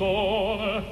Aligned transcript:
pistone 0.00 0.82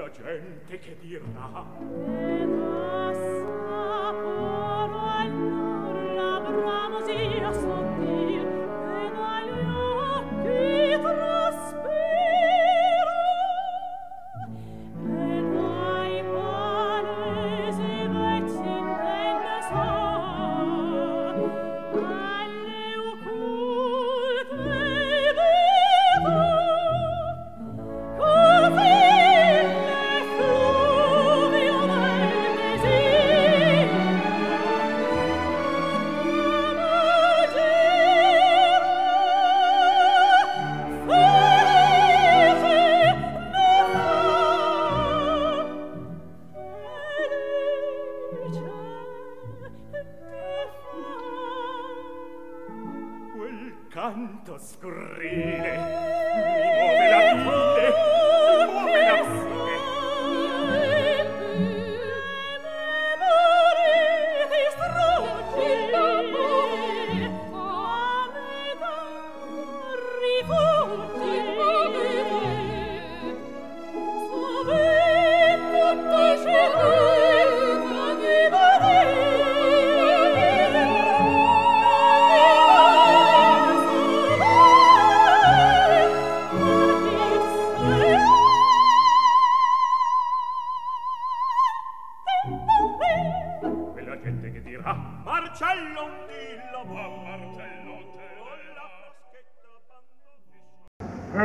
la 0.00 0.10
gente 0.10 0.78
che 0.78 0.96
dirà 0.98 1.22
e 1.24 2.46
passa 2.46 4.08
ora 4.08 5.18
allora 5.18 6.14
la 6.14 6.40
bramosia 6.40 7.52
sotto 7.52 7.89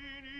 fini. 0.00 0.31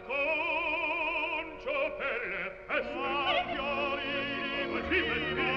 faconcio 0.00 1.74
per 1.98 2.20
le 2.32 2.44
feste 2.66 3.44
fiori, 3.52 4.12
ma 4.70 4.80
ci 4.88 5.51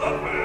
the 0.00 0.39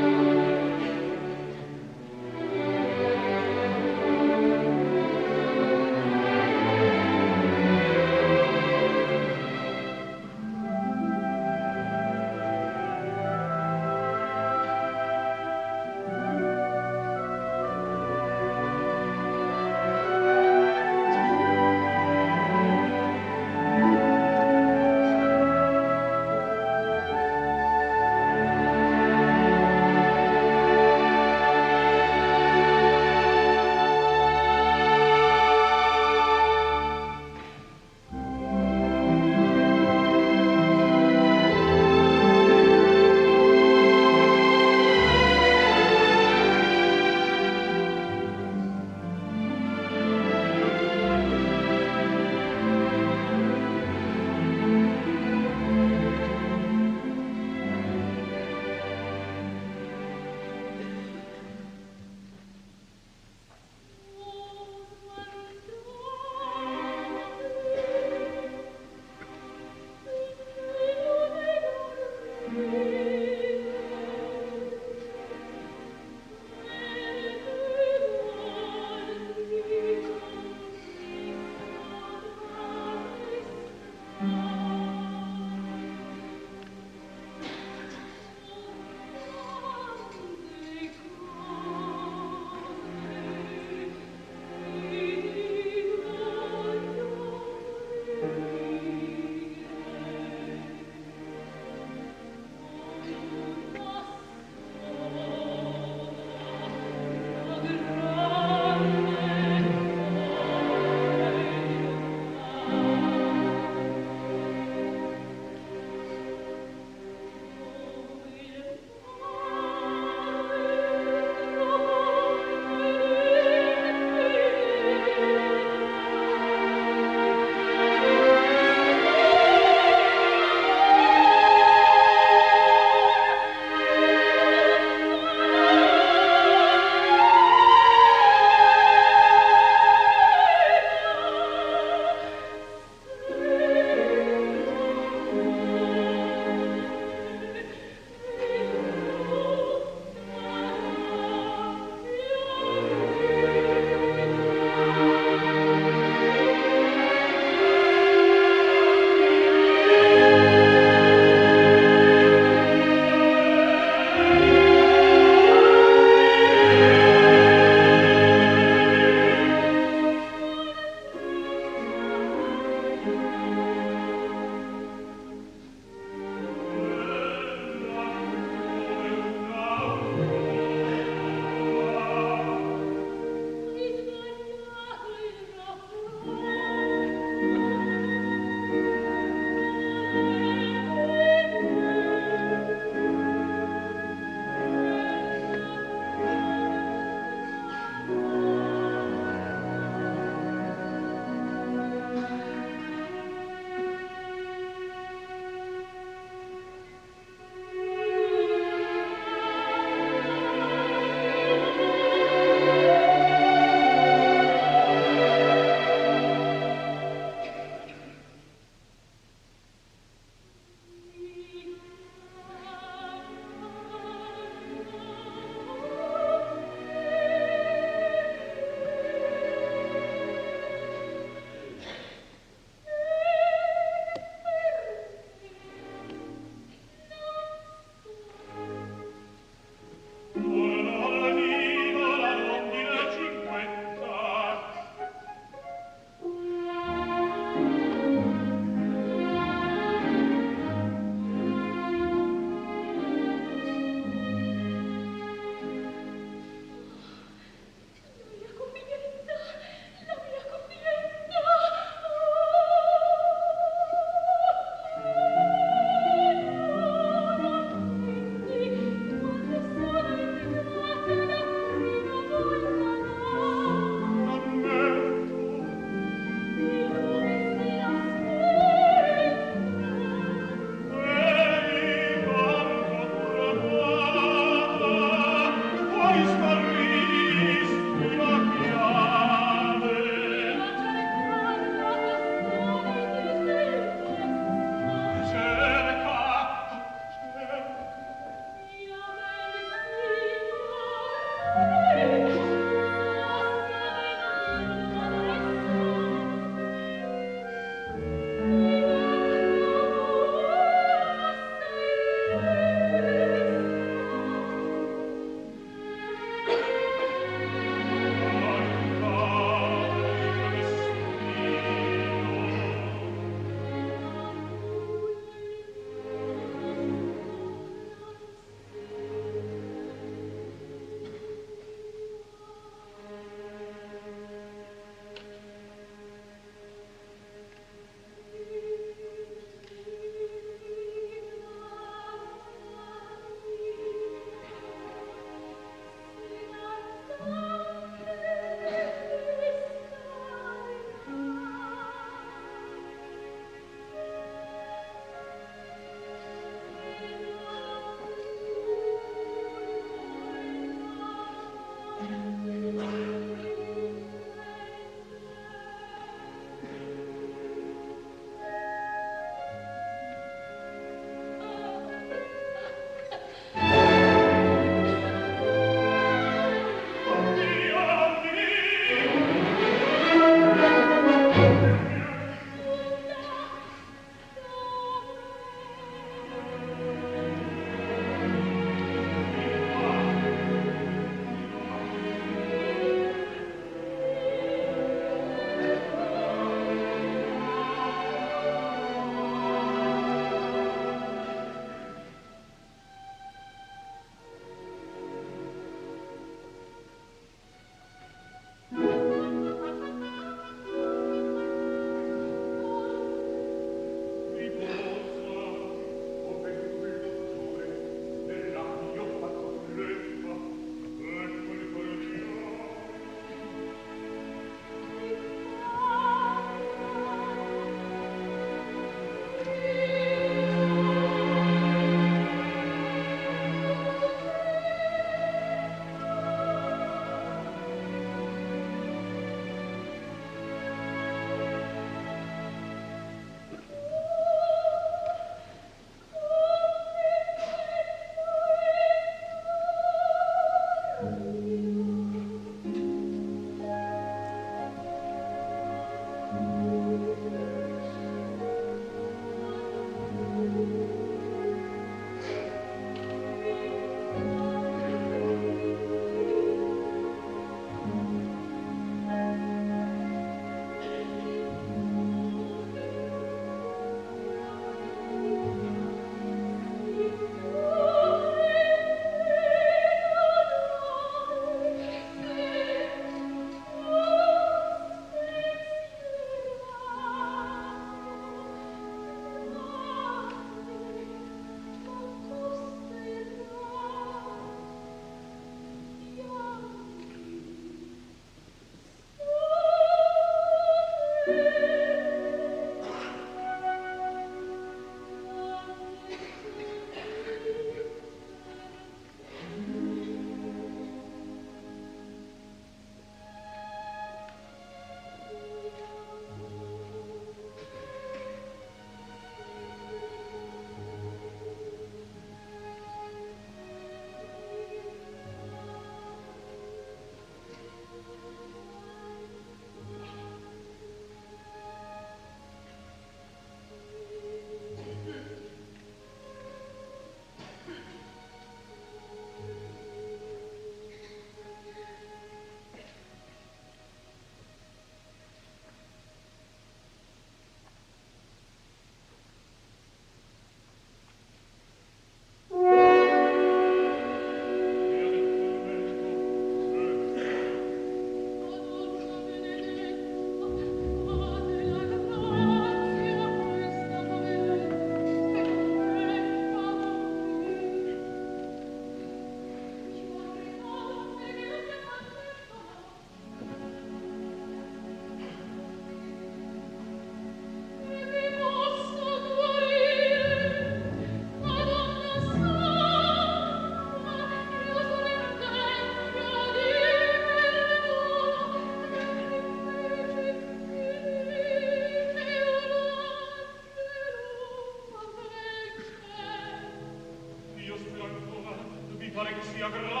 Gracias. 599.71 600.00